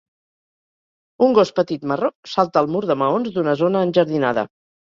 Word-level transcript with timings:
Un 1.25 1.35
gos 1.39 1.51
petit 1.59 1.85
marró 1.93 2.11
salta 2.37 2.65
el 2.65 2.73
mur 2.77 2.83
de 2.93 2.99
maons 3.05 3.33
d'una 3.37 3.57
zona 3.63 3.89
enjardinada. 3.91 4.49